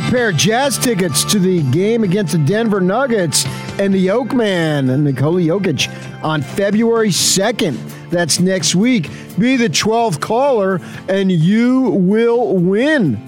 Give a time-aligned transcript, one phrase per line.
[0.00, 3.44] a pair of jazz tickets to the game against the Denver Nuggets
[3.78, 5.88] and the Oakman and Nikola Jokic
[6.24, 7.76] on February 2nd.
[8.08, 9.10] That's next week.
[9.38, 13.22] Be the 12th caller and you will win.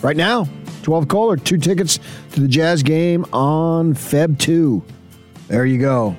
[0.00, 0.44] Right now,
[0.84, 1.98] 12th caller, two tickets
[2.32, 4.82] to the Jazz game on Feb 2.
[5.48, 6.16] There you go.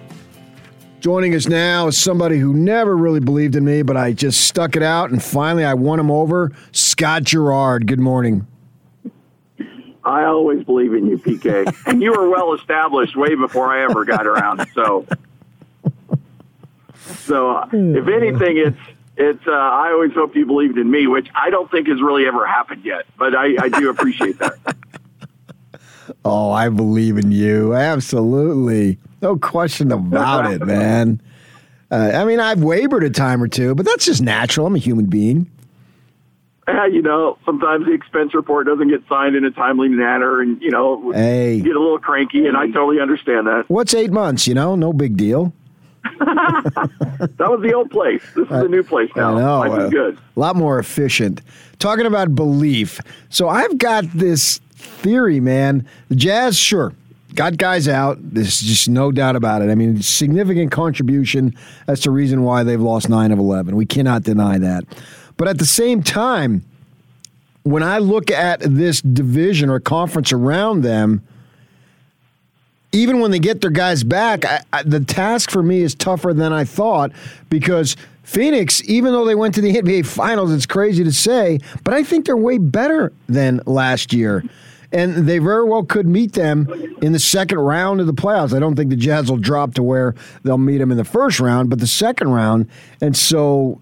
[1.00, 4.76] Joining us now is somebody who never really believed in me, but I just stuck
[4.76, 6.52] it out and finally I won him over.
[6.72, 7.88] Scott Garrard.
[7.88, 8.48] Good morning.
[10.06, 11.74] I always believe in you, PK.
[11.88, 14.66] and you were well established way before I ever got around.
[14.74, 15.06] So,
[17.26, 18.78] so uh, if anything, it's
[19.16, 19.48] it's.
[19.48, 22.46] Uh, I always hoped you believed in me, which I don't think has really ever
[22.46, 23.06] happened yet.
[23.18, 24.58] But I, I do appreciate that.
[26.26, 27.74] oh, I believe in you.
[27.74, 31.22] Absolutely, no question about it, man.
[31.92, 34.66] Uh, I mean, I've wavered a time or two, but that's just natural.
[34.66, 35.52] I'm a human being
[36.92, 40.72] you know, sometimes the expense report doesn't get signed in a timely manner, and you
[40.72, 41.60] know, hey.
[41.60, 43.66] get a little cranky, and I totally understand that.
[43.68, 44.48] What's eight months?
[44.48, 45.54] You know, no big deal.
[46.20, 48.22] that was the old place.
[48.36, 49.36] This is the new place now.
[49.36, 49.60] I know.
[49.60, 50.18] Life is uh, good.
[50.36, 51.42] A lot more efficient.
[51.80, 53.00] Talking about belief.
[53.30, 55.88] So I've got this theory, man.
[56.10, 56.94] The Jazz, sure,
[57.36, 58.18] got guys out.
[58.22, 59.70] There's just no doubt about it.
[59.70, 61.56] I mean, significant contribution.
[61.88, 63.76] That's the reason why they've lost nine of 11.
[63.76, 64.86] We cannot deny that.
[65.38, 66.64] But at the same time,
[67.64, 71.24] when I look at this division or conference around them,
[72.92, 76.34] even when they get their guys back, I, I, the task for me is tougher
[76.34, 77.12] than I thought
[77.50, 81.94] because Phoenix, even though they went to the NBA Finals, it's crazy to say, but
[81.94, 84.44] I think they're way better than last year.
[84.92, 88.56] And they very well could meet them in the second round of the playoffs.
[88.56, 91.40] I don't think the Jazz will drop to where they'll meet them in the first
[91.40, 92.70] round, but the second round.
[93.02, 93.82] And so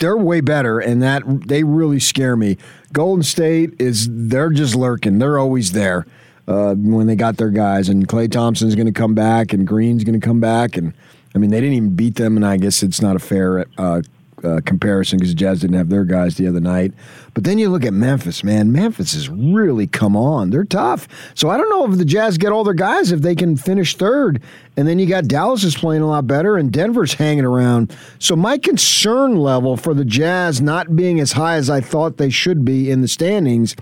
[0.00, 2.58] they're way better, and that they really scare me.
[2.92, 5.18] Golden State is they're just lurking.
[5.18, 6.06] They're always there
[6.48, 10.02] uh, when they got their guys, and Klay Thompson's going to come back, and Green's
[10.02, 10.92] going to come back, and
[11.34, 14.02] I mean they didn't even beat them, and I guess it's not a fair uh,
[14.44, 16.92] uh, comparison because the Jazz didn't have their guys the other night.
[17.34, 18.72] But then you look at Memphis, man.
[18.72, 20.50] Memphis has really come on.
[20.50, 21.08] They're tough.
[21.34, 23.96] So I don't know if the Jazz get all their guys if they can finish
[23.96, 24.42] third.
[24.76, 27.94] And then you got Dallas is playing a lot better and Denver's hanging around.
[28.18, 32.30] So my concern level for the Jazz not being as high as I thought they
[32.30, 33.76] should be in the standings,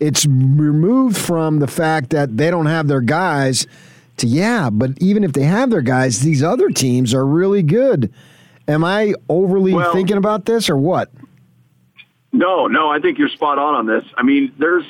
[0.00, 3.66] it's removed from the fact that they don't have their guys
[4.16, 8.12] to yeah, but even if they have their guys, these other teams are really good.
[8.66, 11.10] Am I overly well, thinking about this or what?
[12.32, 14.04] No, no, I think you're spot on on this.
[14.16, 14.84] I mean, there's,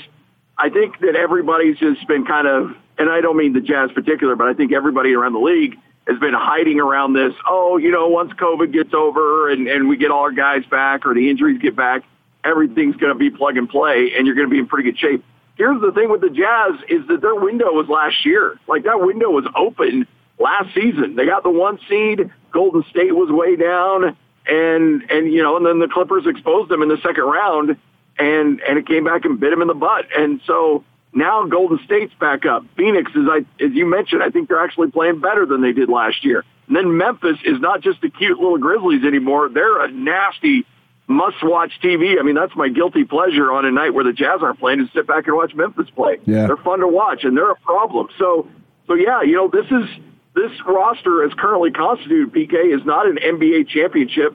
[0.57, 4.37] I think that everybody's just been kind of, and I don't mean the Jazz particular,
[4.37, 5.77] but I think everybody around the league
[6.07, 7.35] has been hiding around this.
[7.49, 11.05] Oh, you know, once COVID gets over and, and we get all our guys back
[11.05, 12.03] or the injuries get back,
[12.45, 14.99] everything's going to be plug and play and you're going to be in pretty good
[14.99, 15.25] shape.
[15.57, 18.59] Here's the thing with the Jazz is that their window was last year.
[18.67, 20.07] Like that window was open
[20.39, 21.17] last season.
[21.17, 22.31] They got the one seed.
[22.53, 26.83] Golden State was way down, and and you know, and then the Clippers exposed them
[26.83, 27.77] in the second round,
[28.19, 30.07] and and it came back and bit them in the butt.
[30.17, 32.65] And so now Golden State's back up.
[32.77, 35.89] Phoenix is, I, as you mentioned, I think they're actually playing better than they did
[35.89, 36.45] last year.
[36.67, 39.49] And then Memphis is not just the cute little Grizzlies anymore.
[39.49, 40.67] They're a nasty
[41.07, 42.19] must-watch TV.
[42.19, 44.91] I mean, that's my guilty pleasure on a night where the Jazz aren't playing to
[44.95, 46.19] sit back and watch Memphis play.
[46.25, 46.47] Yeah.
[46.47, 48.09] They're fun to watch, and they're a problem.
[48.19, 48.49] So,
[48.87, 49.89] so yeah, you know, this is
[50.35, 54.35] this roster, as currently constituted, PK, is not an NBA championship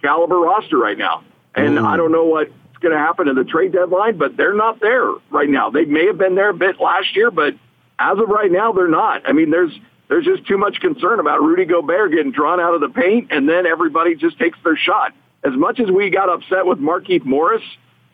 [0.00, 1.24] caliber roster right now.
[1.54, 1.84] And mm.
[1.84, 5.10] I don't know what's going to happen in the trade deadline, but they're not there
[5.30, 5.70] right now.
[5.70, 7.54] They may have been there a bit last year, but
[7.98, 9.28] as of right now, they're not.
[9.28, 9.72] I mean, there's
[10.08, 13.48] there's just too much concern about Rudy Gobert getting drawn out of the paint, and
[13.48, 15.12] then everybody just takes their shot.
[15.44, 17.62] As much as we got upset with Markieff Morris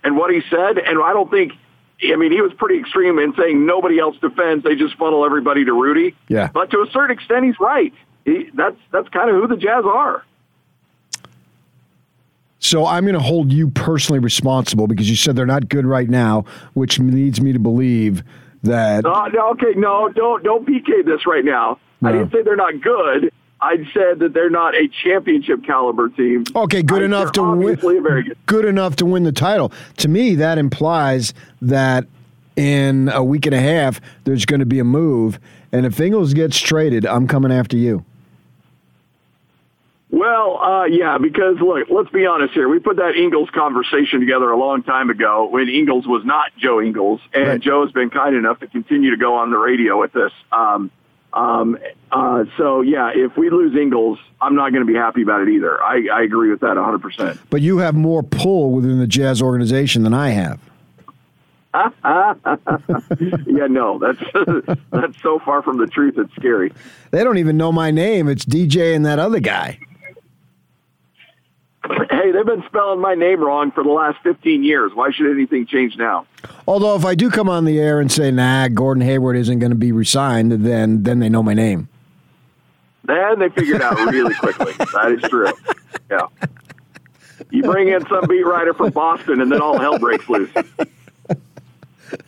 [0.04, 1.52] and what he said, and I don't think–
[2.02, 5.64] I mean, he was pretty extreme in saying nobody else defends; they just funnel everybody
[5.64, 6.14] to Rudy.
[6.28, 6.50] Yeah.
[6.52, 7.92] But to a certain extent, he's right.
[8.24, 10.24] He, that's that's kind of who the Jazz are.
[12.58, 16.08] So I'm going to hold you personally responsible because you said they're not good right
[16.08, 16.44] now,
[16.74, 18.24] which leads me to believe
[18.64, 19.06] that.
[19.06, 21.78] Uh, no, okay, no, don't don't PK this right now.
[22.00, 22.08] No.
[22.08, 23.32] I didn't say they're not good.
[23.60, 26.44] I said that they're not a championship caliber team.
[26.54, 27.76] Okay, good I enough to win.
[27.76, 28.36] Good.
[28.46, 29.72] good enough to win the title.
[29.98, 31.32] To me, that implies
[31.62, 32.06] that
[32.56, 35.38] in a week and a half there's going to be a move,
[35.72, 38.04] and if Ingles gets traded, I'm coming after you.
[40.10, 42.68] Well, uh, yeah, because look, let's be honest here.
[42.68, 46.80] We put that Ingles conversation together a long time ago when Ingles was not Joe
[46.80, 47.60] Ingles, and right.
[47.60, 50.32] Joe has been kind enough to continue to go on the radio with us.
[50.52, 50.90] Um,
[51.36, 51.78] um,
[52.10, 55.50] uh, so yeah, if we lose Ingles, I'm not going to be happy about it
[55.50, 55.80] either.
[55.82, 56.98] I, I agree with that 100.
[57.00, 60.58] percent But you have more pull within the Jazz organization than I have.
[62.06, 64.18] yeah, no, that's
[64.90, 66.14] that's so far from the truth.
[66.16, 66.72] It's scary.
[67.10, 68.28] They don't even know my name.
[68.28, 69.78] It's DJ and that other guy.
[71.84, 74.92] Hey, they've been spelling my name wrong for the last 15 years.
[74.94, 76.26] Why should anything change now?
[76.68, 79.70] Although, if I do come on the air and say, "Nah, Gordon Hayward isn't going
[79.70, 81.88] to be resigned," then then they know my name.
[83.04, 84.72] Then they figured out really quickly.
[84.78, 85.52] that is true.
[86.10, 86.26] Yeah.
[87.50, 90.50] You bring in some beat writer from Boston, and then all hell breaks loose.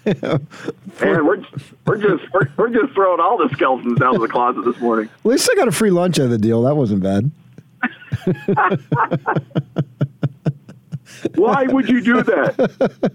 [0.04, 1.42] Man, we're
[1.86, 5.08] we're just we're, we're just throwing all the skeletons out of the closet this morning.
[5.24, 6.62] At least I got a free lunch out of the deal.
[6.62, 7.30] That wasn't bad.
[11.34, 13.12] Why would you do that?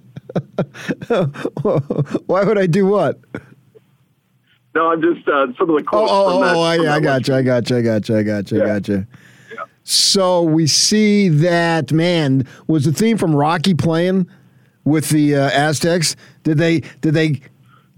[2.26, 3.20] Why would I do what?
[4.76, 6.12] No, I'm just uh, some of the quotes.
[6.12, 7.36] Oh, from oh, that, oh, I, from I got you.
[7.36, 7.78] I got you.
[7.78, 8.18] I got you.
[8.18, 8.64] I got you.
[8.64, 9.08] I got you.
[9.84, 14.28] So we see that man was the theme from Rocky playing
[14.86, 16.16] with the uh, Aztecs.
[16.44, 16.80] Did they?
[17.02, 17.42] Did they?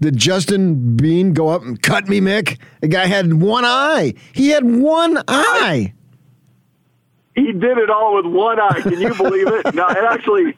[0.00, 2.58] Did Justin Bean go up and cut me, Mick?
[2.80, 4.14] The guy had one eye.
[4.34, 5.94] He had one eye.
[7.34, 8.80] He did it all with one eye.
[8.82, 9.74] Can you believe it?
[9.74, 10.54] No, it actually,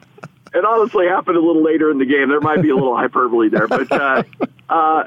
[0.53, 2.29] it honestly happened a little later in the game.
[2.29, 4.23] There might be a little hyperbole there, but uh,
[4.69, 5.03] uh,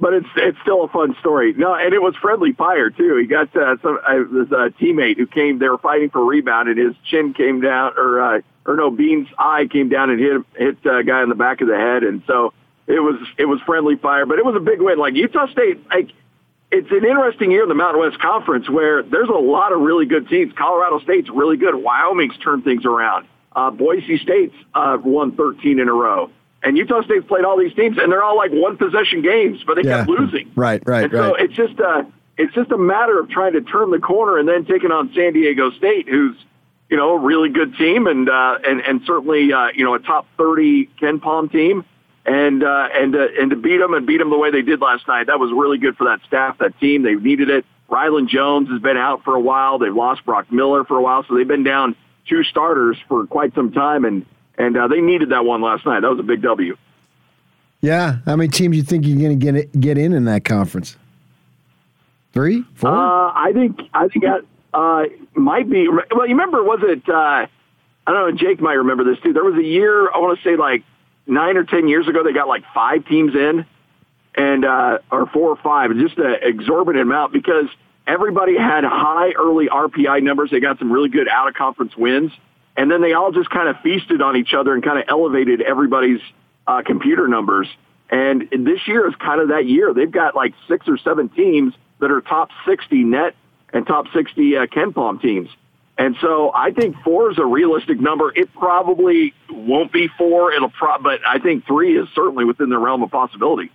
[0.00, 1.54] but it's it's still a fun story.
[1.54, 3.16] No, and it was friendly fire too.
[3.16, 5.58] He got uh, some uh, this uh, teammate who came.
[5.58, 9.28] They were fighting for rebound, and his chin came down, or uh, or no, Bean's
[9.38, 12.22] eye came down and hit hit a guy in the back of the head, and
[12.26, 12.52] so
[12.86, 14.26] it was it was friendly fire.
[14.26, 14.98] But it was a big win.
[14.98, 16.10] Like Utah State, like
[16.70, 20.06] it's an interesting year in the Mountain West Conference where there's a lot of really
[20.06, 20.52] good teams.
[20.56, 21.74] Colorado State's really good.
[21.74, 23.26] Wyoming's turned things around.
[23.54, 26.30] Uh, Boise State's uh, won 13 in a row.
[26.62, 29.76] And Utah State's played all these teams, and they're all like one possession games, but
[29.76, 29.98] they Yeah.
[29.98, 30.50] kept losing.
[30.56, 31.40] Right, right, And so right.
[31.44, 32.06] it's just a
[32.36, 35.32] it's just a matter of trying to turn the corner and then taking on San
[35.32, 36.36] Diego State, who's
[36.90, 39.98] you know a really good team and uh, and and certainly uh, you know a
[39.98, 41.84] top 30 KenPom team.
[42.26, 44.80] And uh, and uh, and to beat them and beat them the way they did
[44.82, 47.02] last night, that was really good for that staff, that team.
[47.02, 47.64] They needed it.
[47.88, 49.78] Rylan Jones has been out for a while.
[49.78, 51.96] They've lost Brock Miller for a while, so they've been down
[52.28, 54.24] two starters for quite some time, and
[54.56, 56.00] and uh, they needed that one last night.
[56.00, 56.76] That was a big W.
[57.80, 58.18] Yeah.
[58.26, 60.96] How many teams do you think you're going to get get in in that conference?
[62.32, 62.90] Three, four.
[62.90, 64.44] Uh, I think I think that
[64.74, 65.04] uh,
[65.34, 65.88] might be.
[65.88, 66.62] Well, you remember?
[66.62, 67.08] Was it?
[67.08, 67.46] Uh,
[68.06, 68.36] I don't know.
[68.36, 69.32] Jake might remember this too.
[69.32, 70.10] There was a year.
[70.10, 70.84] I want to say like
[71.26, 72.22] nine or ten years ago.
[72.22, 73.64] They got like five teams in,
[74.34, 75.94] and uh, or four or five.
[75.96, 77.66] Just an exorbitant amount because
[78.08, 80.50] everybody had high early RPI numbers.
[80.50, 82.32] They got some really good out of conference wins,
[82.76, 85.60] and then they all just kind of feasted on each other and kind of elevated
[85.60, 86.20] everybody's
[86.66, 87.68] uh, computer numbers.
[88.10, 89.92] And this year is kind of that year.
[89.92, 93.34] They've got like six or seven teams that are top 60 net
[93.72, 95.50] and top 60 uh, KenPom teams.
[95.98, 98.32] And so I think four is a realistic number.
[98.34, 100.52] It probably won't be four.
[100.52, 103.70] It'll pro- but I think three is certainly within the realm of possibility.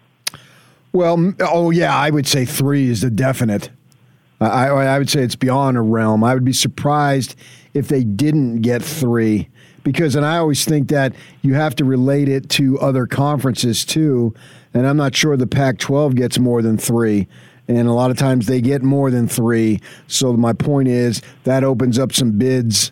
[0.94, 3.70] Well, oh yeah, I would say three is the definite.
[4.44, 6.24] I, I would say it's beyond a realm.
[6.24, 7.36] I would be surprised
[7.74, 9.50] if they didn't get three
[9.84, 14.34] because, and I always think that you have to relate it to other conferences too.
[14.74, 17.28] And I'm not sure the Pac-12 gets more than three.
[17.68, 19.80] And a lot of times they get more than three.
[20.08, 22.92] So my point is that opens up some bids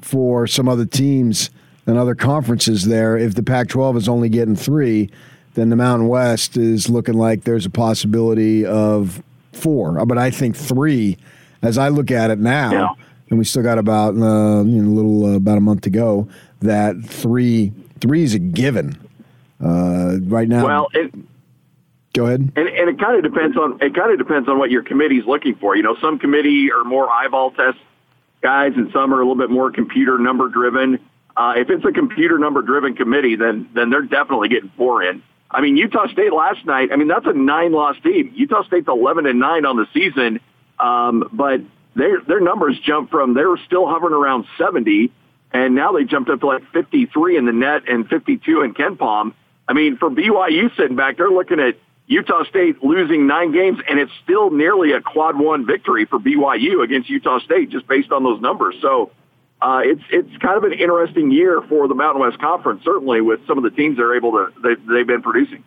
[0.00, 1.50] for some other teams
[1.86, 3.16] and other conferences there.
[3.16, 5.10] If the Pac 12 is only getting three,
[5.54, 9.22] then the Mountain West is looking like there's a possibility of
[9.56, 10.04] four.
[10.06, 11.16] But I think three,
[11.62, 12.88] as I look at it now, Yeah.
[13.30, 15.90] and we still got about uh, you know, a little uh, about a month to
[15.90, 16.28] go,
[16.60, 18.96] that three three is a given.
[19.62, 21.14] Uh, right now, Well, it,
[22.12, 22.52] go ahead.
[22.56, 25.24] and, and it kind of depends on it kind of depends on what your committee's
[25.26, 25.76] looking for.
[25.76, 27.78] You know, some committee are more eyeball test
[28.42, 30.98] guys, and some are a little bit more computer number driven.
[31.38, 35.22] Uh, if it's a computer number driven committee, then then they're definitely getting four in.
[35.56, 36.90] I mean, Utah State last night.
[36.92, 38.30] I mean, that's a nine loss team.
[38.34, 40.38] Utah State's eleven and nine on the season,
[40.78, 41.62] um, but
[41.94, 45.10] their their numbers jumped from they were still hovering around seventy,
[45.52, 48.60] and now they jumped up to like fifty three in the net and fifty two
[48.60, 49.32] in KenPom.
[49.66, 53.98] I mean, for BYU sitting back, they're looking at Utah State losing nine games, and
[53.98, 58.22] it's still nearly a quad one victory for BYU against Utah State, just based on
[58.24, 58.76] those numbers.
[58.82, 59.10] So
[59.62, 63.40] uh, it's it's kind of an interesting year for the Mountain West Conference, certainly with
[63.46, 65.64] some of the teams they're able to they, they've been producing.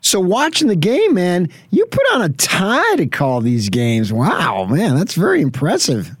[0.00, 4.12] So watching the game, man, you put on a tie to call these games.
[4.12, 6.16] Wow, man, that's very impressive.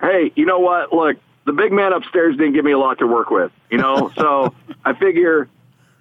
[0.00, 0.92] hey, you know what?
[0.92, 4.12] Look, the big man upstairs didn't give me a lot to work with, you know,
[4.16, 4.54] so
[4.84, 5.48] I figure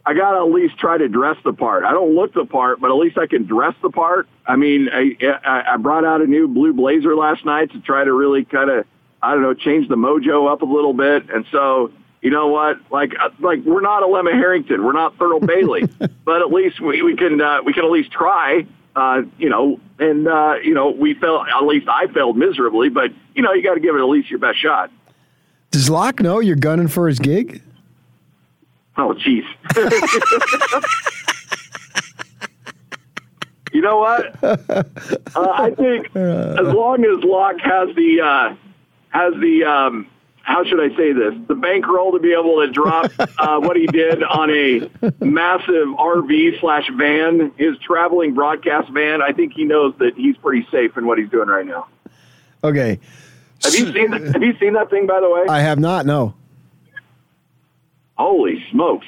[0.08, 1.84] I got to at least try to dress the part.
[1.84, 4.26] I don't look the part, but at least I can dress the part.
[4.46, 8.06] I mean, I, I I brought out a new blue blazer last night to try
[8.06, 8.86] to really kind of,
[9.22, 11.30] I don't know, change the mojo up a little bit.
[11.30, 12.80] And so, you you know what?
[12.90, 15.84] Like, uh, like we're not Alema Harrington, we're not Thurl Bailey,
[16.26, 18.66] but at least we, we can uh, we can at least try.
[18.96, 21.48] Uh, you know, and uh, you know, we failed.
[21.54, 24.30] At least I failed miserably, but you know, you got to give it at least
[24.30, 24.90] your best shot.
[25.72, 27.62] Does Locke know you're gunning for his gig?
[28.98, 29.46] Oh, jeez.
[33.74, 34.44] you know what?
[34.44, 34.84] Uh,
[35.36, 38.56] I think as long as Locke has the uh,
[39.10, 40.08] has the um,
[40.42, 41.34] how should I say this?
[41.48, 44.90] The bankroll to be able to drop uh, what he did on a
[45.24, 49.22] massive RV slash van, his traveling broadcast van.
[49.22, 51.88] I think he knows that he's pretty safe in what he's doing right now.
[52.64, 53.00] Okay.
[53.64, 55.06] Have you seen Have you seen that thing?
[55.06, 56.06] By the way, I have not.
[56.06, 56.34] No.
[58.18, 59.08] Holy smokes!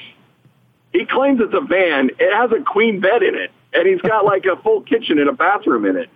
[0.94, 2.10] He claims it's a van.
[2.20, 5.30] It has a queen bed in it, and he's got like a full kitchen and
[5.30, 6.10] a bathroom in it.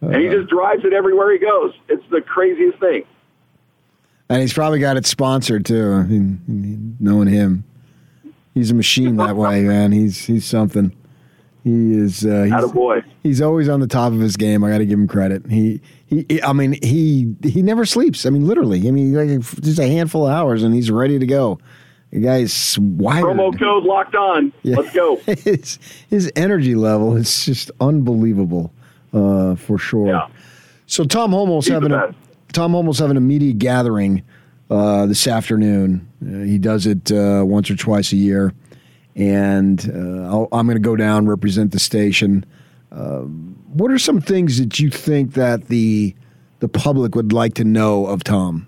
[0.00, 0.38] And he uh-huh.
[0.38, 1.72] just drives it everywhere he goes.
[1.88, 3.04] It's the craziest thing.
[4.28, 5.92] And he's probably got it sponsored too.
[5.92, 7.64] I mean, knowing him,
[8.54, 9.92] he's a machine that way, man.
[9.92, 10.96] He's he's something.
[11.64, 12.26] He is.
[12.26, 13.02] Uh, he's, boy.
[13.22, 14.64] He's always on the top of his game.
[14.64, 15.46] I got to give him credit.
[15.48, 16.42] He, he.
[16.42, 18.26] I mean, he he never sleeps.
[18.26, 18.88] I mean, literally.
[18.88, 21.60] I mean, like just a handful of hours, and he's ready to go.
[22.10, 23.24] The guy's wired.
[23.24, 24.52] Promo code locked on.
[24.62, 24.76] Yeah.
[24.76, 25.16] Let's go.
[25.26, 25.78] his,
[26.10, 28.72] his energy level is just unbelievable,
[29.14, 30.08] uh, for sure.
[30.08, 30.28] Yeah.
[30.86, 32.14] So Tom Holmoe's having a
[32.52, 34.22] Tom Holmoe's having a media gathering
[34.68, 36.06] uh, this afternoon.
[36.22, 38.52] Uh, he does it uh, once or twice a year,
[39.14, 42.44] and uh, i am going to go down represent the station.
[42.90, 46.14] Uh, what are some things that you think that the
[46.60, 48.66] the public would like to know of Tom?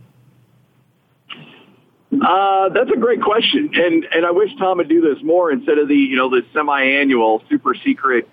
[2.13, 5.79] Uh, that's a great question, and and I wish Tom would do this more instead
[5.79, 8.29] of the you know the semi-annual super secret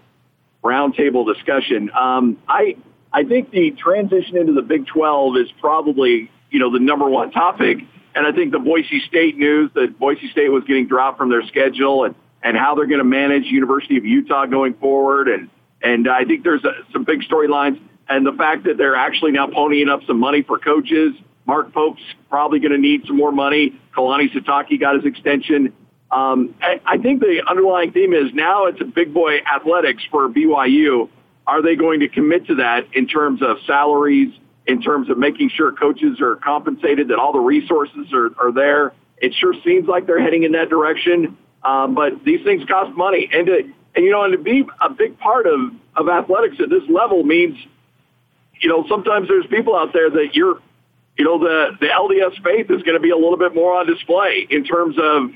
[0.63, 1.91] roundtable discussion.
[1.93, 2.77] Um, I
[3.13, 7.31] I think the transition into the Big 12 is probably, you know, the number one
[7.31, 7.79] topic.
[8.15, 11.45] And I think the Boise State news that Boise State was getting dropped from their
[11.47, 15.27] schedule and, and how they're going to manage University of Utah going forward.
[15.27, 15.49] And,
[15.81, 17.79] and I think there's a, some big storylines.
[18.09, 21.13] And the fact that they're actually now ponying up some money for coaches.
[21.45, 23.79] Mark Pope's probably going to need some more money.
[23.95, 25.73] Kalani Sitake got his extension.
[26.11, 31.09] Um, I think the underlying theme is now it's a big boy athletics for BYU
[31.47, 34.33] are they going to commit to that in terms of salaries,
[34.67, 38.93] in terms of making sure coaches are compensated, that all the resources are, are there?
[39.17, 41.37] It sure seems like they're heading in that direction.
[41.63, 43.29] Um, but these things cost money.
[43.31, 43.59] And to,
[43.95, 45.59] and you know, and to be a big part of,
[45.95, 47.57] of athletics at this level means,
[48.59, 50.59] you know, sometimes there's people out there that you're,
[51.17, 53.85] you know, the, the LDS faith is going to be a little bit more on
[53.85, 55.31] display in terms of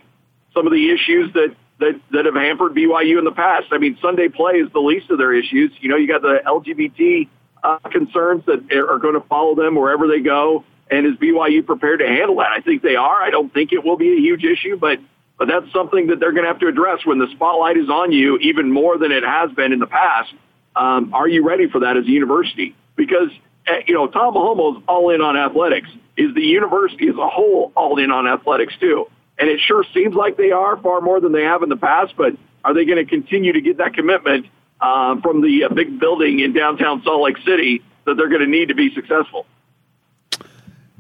[0.54, 3.68] some of the issues that that, that have hampered BYU in the past.
[3.72, 5.72] I mean, Sunday play is the least of their issues.
[5.82, 7.28] You know, you got the LGBT
[7.66, 10.64] uh, concerns that are going to follow them wherever they go.
[10.90, 12.52] And is BYU prepared to handle that?
[12.52, 13.24] I think they are.
[13.24, 15.00] I don't think it will be a huge issue, but
[15.38, 18.12] but that's something that they're going to have to address when the spotlight is on
[18.12, 20.34] you, even more than it has been in the past.
[20.78, 22.76] Um, are you ready for that as a university?
[22.96, 23.30] Because
[23.68, 25.90] eh, you know Tom Holmoe's all in on athletics.
[26.18, 29.08] Is the university as a whole all in on athletics too?
[29.38, 32.14] And it sure seems like they are far more than they have in the past,
[32.16, 34.46] but are they going to continue to get that commitment
[34.86, 38.48] uh, from the uh, big building in downtown Salt Lake City that they're going to
[38.48, 39.46] need to be successful?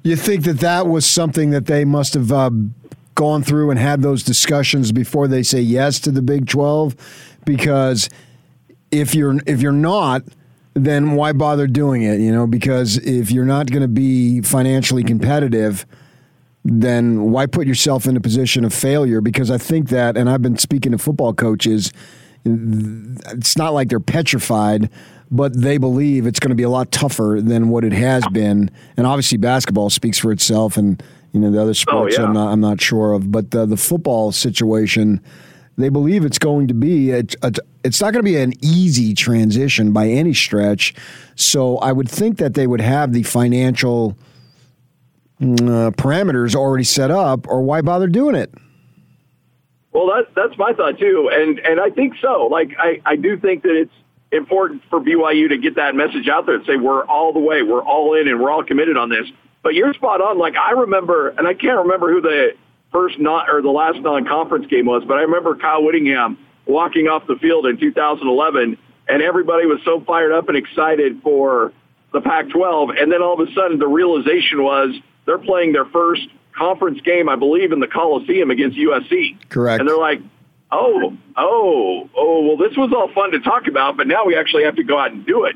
[0.04, 2.50] You think that that was something that they must have uh,
[3.13, 6.96] gone through and had those discussions before they say yes to the Big 12?
[7.46, 8.10] Because
[8.92, 10.24] if you're if you're not,
[10.74, 12.20] then why bother doing it?
[12.20, 15.86] You know, because if you're not going to be financially competitive–
[16.68, 19.22] then why put yourself in a position of failure?
[19.22, 21.94] Because I think that, and I've been speaking to football coaches,
[22.46, 24.90] it's not like they're petrified,
[25.32, 28.70] but they believe it's going to be a lot tougher than what it has been.
[28.96, 32.28] And obviously, basketball speaks for itself, and you know the other sports oh, yeah.
[32.28, 35.22] I'm not I'm not sure of, but the, the football situation.
[35.78, 37.52] They believe it's going to be a, a,
[37.84, 40.96] it's not going to be an easy transition by any stretch.
[41.36, 44.18] So I would think that they would have the financial
[45.42, 48.54] uh, parameters already set up, or why bother doing it?
[49.96, 52.50] Well, that, that's my thought too, and and I think so.
[52.52, 53.94] Like I, I do think that it's
[54.30, 57.62] important for BYU to get that message out there and say we're all the way,
[57.64, 59.25] we're all in, and we're all committed on this.
[59.64, 60.38] But you're spot on.
[60.38, 62.58] Like I remember, and I can't remember who the
[62.92, 67.25] first not or the last non-conference game was, but I remember Kyle Whittingham walking off
[67.25, 71.72] the field in 2011, and everybody was so fired up and excited for
[72.12, 74.94] the Pac-12, and then all of a sudden the realization was
[75.25, 79.38] they're playing their first conference game, I believe, in the Coliseum against USC.
[79.50, 79.80] Correct.
[79.80, 80.22] And they're like,
[80.72, 84.64] oh, oh, oh, well, this was all fun to talk about, but now we actually
[84.64, 85.56] have to go out and do it.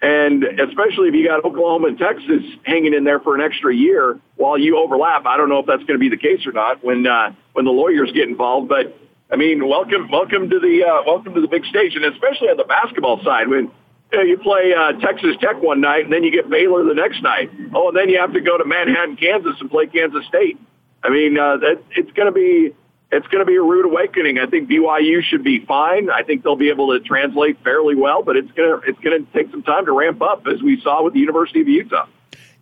[0.00, 4.20] And especially if you got Oklahoma and Texas hanging in there for an extra year
[4.36, 5.26] while you overlap.
[5.26, 7.64] I don't know if that's going to be the case or not when uh, when
[7.64, 8.68] the lawyers get involved.
[8.68, 8.96] But
[9.28, 12.56] I mean, welcome welcome to the uh, welcome to the big stage, and especially on
[12.56, 13.72] the basketball side when
[14.12, 16.94] you, know, you play uh, Texas Tech one night and then you get Baylor the
[16.94, 17.50] next night.
[17.74, 20.58] Oh, and then you have to go to Manhattan, Kansas, and play Kansas State.
[21.02, 22.74] I mean, uh, that it's going to be
[23.10, 24.38] it's going to be a rude awakening.
[24.38, 26.10] I think BYU should be fine.
[26.10, 29.24] I think they'll be able to translate fairly well, but it's going to it's going
[29.24, 32.06] to take some time to ramp up, as we saw with the University of Utah.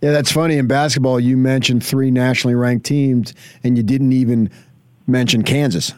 [0.02, 0.58] Yeah, that's funny.
[0.58, 3.32] In basketball, you mentioned three nationally ranked teams,
[3.64, 4.50] and you didn't even
[5.06, 5.92] mention Kansas.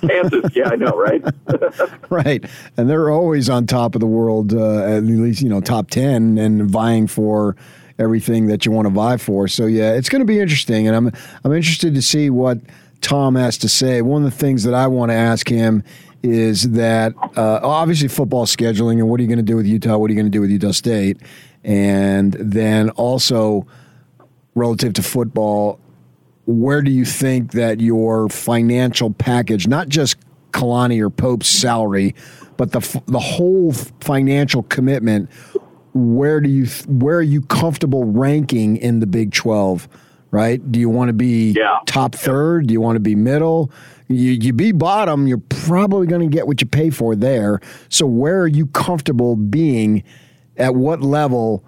[0.00, 1.22] Kansas, yeah, I know, right?
[2.10, 2.44] right,
[2.76, 6.38] and they're always on top of the world, uh, at least you know top ten,
[6.38, 7.56] and vying for
[7.98, 9.48] everything that you want to vie for.
[9.48, 11.12] So yeah, it's going to be interesting, and I'm
[11.44, 12.58] I'm interested to see what
[13.00, 14.02] Tom has to say.
[14.02, 15.82] One of the things that I want to ask him
[16.22, 19.96] is that uh, obviously football scheduling and what are you going to do with Utah?
[19.96, 21.18] What are you going to do with Utah State?
[21.62, 23.66] And then also
[24.54, 25.78] relative to football,
[26.48, 30.16] where do you think that your financial package, not just
[30.52, 32.14] Kalani or Pope's salary,
[32.56, 35.30] but the the whole financial commitment,
[35.92, 39.88] where do you where are you comfortable ranking in the Big Twelve?
[40.30, 40.72] Right?
[40.72, 41.80] Do you want to be yeah.
[41.84, 42.66] top third?
[42.66, 43.70] Do you want to be middle?
[44.08, 47.60] You, you be bottom, you're probably going to get what you pay for there.
[47.90, 50.02] So where are you comfortable being?
[50.56, 51.62] At what level?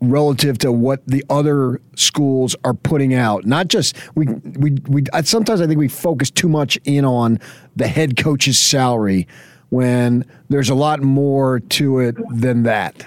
[0.00, 3.44] Relative to what the other schools are putting out.
[3.44, 7.38] Not just we we we sometimes I think we focus too much in on
[7.74, 9.26] the head coach's salary
[9.70, 13.06] when there's a lot more to it than that.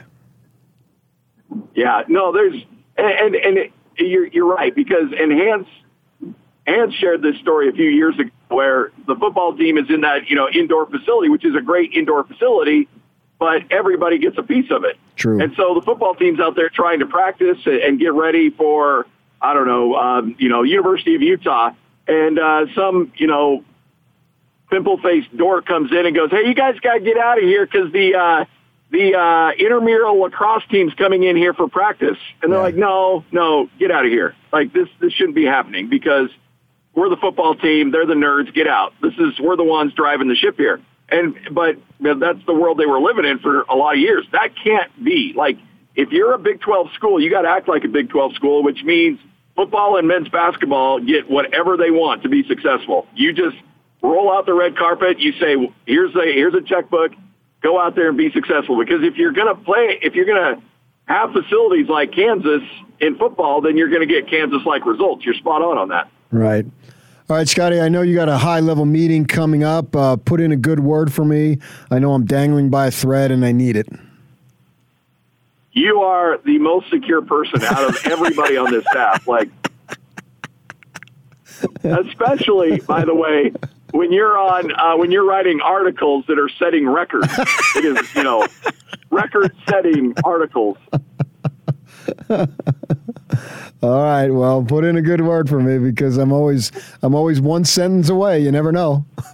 [1.75, 2.61] Yeah, no, there's
[2.97, 5.67] and and it, you're you're right because and Hans
[6.67, 10.29] Hans shared this story a few years ago where the football team is in that
[10.29, 12.87] you know indoor facility, which is a great indoor facility,
[13.39, 14.97] but everybody gets a piece of it.
[15.15, 15.41] True.
[15.41, 19.07] And so the football team's out there trying to practice and get ready for
[19.41, 21.71] I don't know, um, you know, University of Utah,
[22.07, 23.63] and uh, some you know
[24.69, 27.65] pimple-faced dork comes in and goes, "Hey, you guys got to get out of here
[27.65, 28.45] because the uh,
[28.91, 32.63] the uh, intramural lacrosse team's coming in here for practice, and they're yeah.
[32.63, 34.35] like, no, no, get out of here.
[34.51, 36.29] Like this, this shouldn't be happening because
[36.95, 37.91] we're the football team.
[37.91, 38.53] They're the nerds.
[38.53, 38.93] Get out.
[39.01, 40.81] This is, we're the ones driving the ship here.
[41.11, 44.25] And, but that's the world they were living in for a lot of years.
[44.31, 45.57] That can't be like,
[45.95, 48.63] if you're a Big 12 school, you got to act like a Big 12 school,
[48.63, 49.19] which means
[49.55, 53.07] football and men's basketball get whatever they want to be successful.
[53.15, 53.57] You just
[54.01, 55.19] roll out the red carpet.
[55.19, 57.11] You say, here's a, here's a checkbook
[57.61, 58.77] go out there and be successful.
[58.77, 60.61] Because if you're to play, if you're to
[61.05, 62.61] have facilities like Kansas
[62.99, 65.25] in football, then you're to get Kansas-like results.
[65.25, 66.09] You're spot on on that.
[66.31, 66.65] Right.
[67.29, 69.95] All right, Scotty, I know you got a high level meeting coming up.
[69.95, 71.59] Uh, put in a good word for me.
[71.91, 73.87] I know I'm dangling by a thread and I need it.
[75.71, 79.27] You are the most secure person out of everybody on this staff.
[79.27, 79.51] Like,
[81.83, 83.53] especially, by the way,
[83.91, 87.27] when you're on uh, when you're writing articles that are setting records.
[87.75, 88.47] it is you know
[89.11, 90.77] record-setting articles.
[93.81, 97.39] All right, well, put in a good word for me because I'm always I'm always
[97.39, 98.39] one sentence away.
[98.41, 99.05] You never know.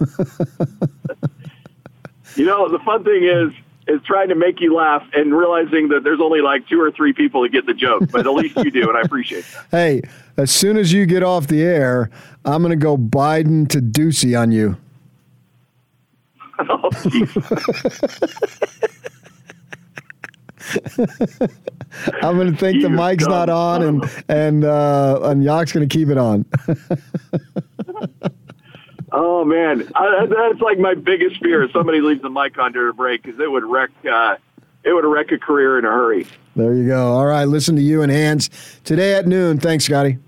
[2.36, 3.52] you know, the fun thing is
[3.88, 7.12] is trying to make you laugh and realizing that there's only like two or three
[7.12, 9.66] people that get the joke, but at least you do, and I appreciate that.
[9.70, 10.02] Hey,
[10.36, 12.10] as soon as you get off the air,
[12.44, 14.76] I'm going to go Biden to Doocy on you.
[16.58, 16.88] Oh,
[22.22, 25.88] I'm going to think you the mic's not on, and and uh, and Yock's going
[25.88, 26.44] to keep it on.
[29.12, 31.62] oh man, I, that's like my biggest fear.
[31.62, 33.90] if somebody leaves the mic on during a break because it would wreck.
[34.10, 34.36] Uh,
[34.84, 36.28] it would wreck a career in a hurry.
[36.54, 37.12] There you go.
[37.12, 38.50] All right, listen to you and Hans
[38.84, 39.58] today at noon.
[39.58, 40.18] Thanks, Scotty.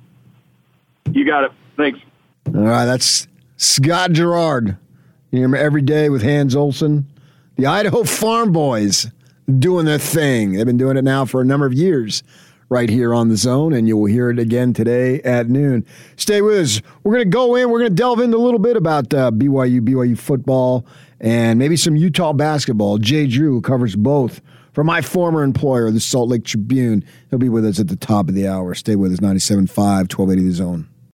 [1.13, 1.53] You got it.
[1.77, 2.01] Thanks.
[2.49, 4.77] All right, that's Scott Garrard.
[5.31, 7.07] You hear every day with Hans Olsen,
[7.57, 9.07] the Idaho Farm Boys
[9.59, 10.53] doing their thing.
[10.53, 12.23] They've been doing it now for a number of years
[12.71, 15.87] right here on the zone, and you will hear it again today at noon.
[16.17, 16.83] Stay with us.
[17.03, 19.31] We're going to go in, we're going to delve into a little bit about uh,
[19.31, 20.85] BYU, BYU football,
[21.21, 22.99] and maybe some Utah basketball.
[22.99, 24.41] Jay Drew, covers both
[24.73, 27.05] for my former employer, the Salt Lake Tribune.
[27.31, 28.75] He'll be with us at the top of the hour.
[28.75, 30.89] Stay with us, 97.5, 1280 The Zone.